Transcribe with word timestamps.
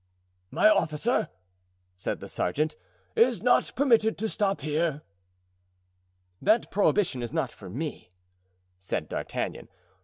"My 0.49 0.67
officer," 0.67 1.29
said 1.95 2.21
the 2.21 2.27
sergeant, 2.27 2.75
"it 3.15 3.21
is 3.21 3.43
not 3.43 3.71
permitted 3.75 4.17
to 4.17 4.29
stop 4.29 4.61
here." 4.61 5.03
"That 6.41 6.71
prohibition 6.71 7.21
is 7.21 7.31
not 7.31 7.51
for 7.51 7.69
me," 7.69 8.11
said 8.79 9.07
D'Artagnan. 9.07 9.67